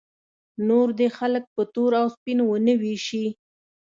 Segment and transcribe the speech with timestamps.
[0.67, 3.25] نور دې خلک په تور او سپین ونه ویشي.